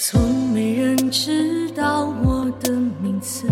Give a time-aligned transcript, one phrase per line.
[0.00, 2.70] 从没人知道我的
[3.02, 3.48] 名字，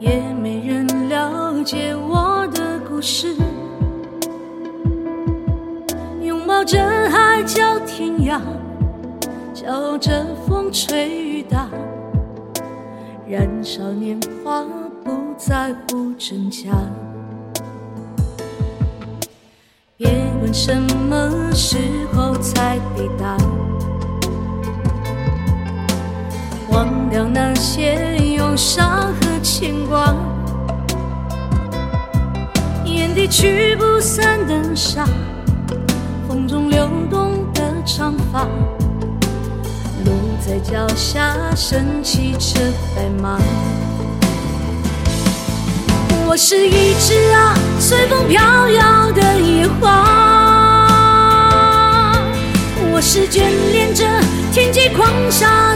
[0.00, 3.36] 也没人了解我的故事。
[6.20, 8.40] 拥抱着海角天涯，
[9.54, 11.68] 叫着风吹雨打，
[13.24, 14.64] 燃烧年华，
[15.04, 16.72] 不在乎真假。
[19.96, 20.10] 别
[20.42, 20.74] 问什
[21.08, 21.78] 么时
[33.32, 35.06] 驱不散的沙，
[36.28, 38.44] 风中流动的长发，
[40.04, 40.12] 路
[40.46, 42.60] 在脚下，升起着
[42.94, 43.38] 白马。
[46.26, 50.04] 我是一只啊，随风飘摇的野花。
[52.92, 54.04] 我是眷恋着
[54.52, 55.71] 天际狂沙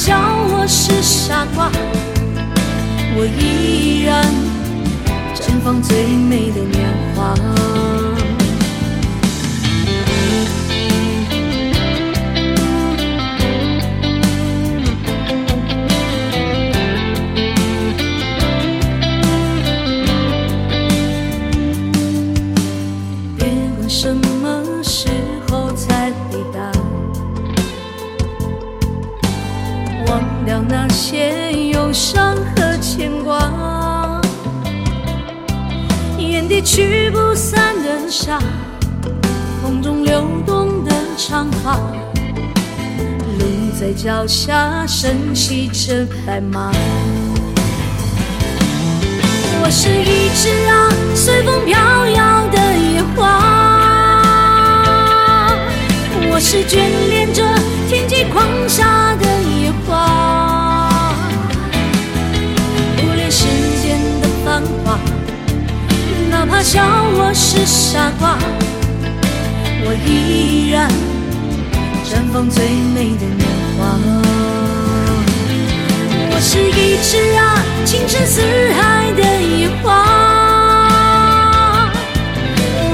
[0.00, 1.70] 笑我是傻瓜，
[3.18, 4.24] 我依然
[5.34, 7.34] 绽放最美的年华。
[30.10, 34.20] 忘掉那些忧伤和牵挂，
[36.18, 38.40] 眼底驱不散的沙，
[39.62, 41.76] 风中流动的长发，
[43.38, 43.46] 路
[43.78, 46.72] 在脚下，升起着白马。
[49.62, 51.78] 我是一只啊，随风飘
[52.08, 53.38] 摇的野花。
[56.32, 56.90] 我是眷
[66.72, 66.82] 哪怕笑
[67.16, 68.38] 我是傻瓜，
[69.84, 70.88] 我依然
[72.04, 72.64] 绽放最
[72.94, 73.98] 美的年华。
[76.32, 78.40] 我是一只啊，情深似
[78.74, 79.88] 海的野花。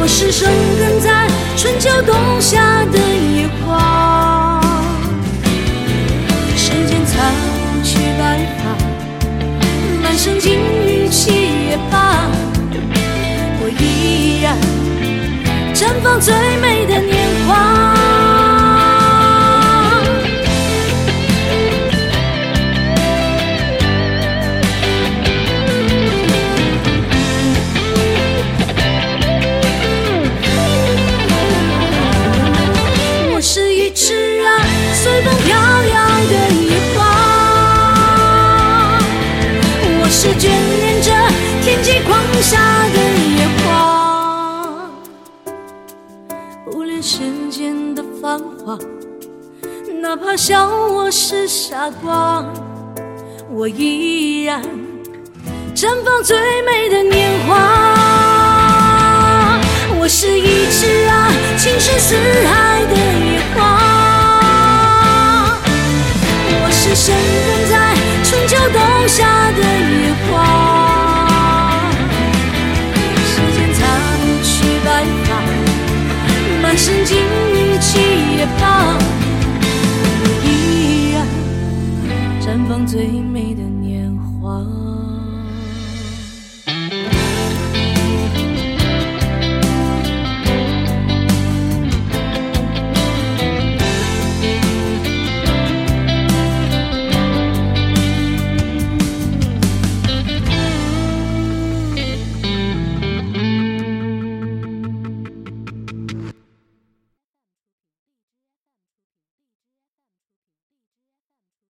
[0.00, 0.48] 我是生
[0.78, 2.98] 根在春秋冬夏的
[16.18, 17.94] 最美的年华。
[33.28, 34.48] 我是一只啊，
[34.94, 35.94] 随风飘摇
[36.30, 36.34] 的
[36.64, 36.98] 野花。
[40.00, 40.48] 我是眷
[40.80, 41.12] 恋着
[41.62, 42.56] 天际狂沙
[42.88, 42.96] 的
[43.36, 43.65] 野花。
[50.00, 52.44] 哪怕笑我是傻瓜，
[53.50, 54.62] 我依然
[55.74, 58.05] 绽放最美的年华。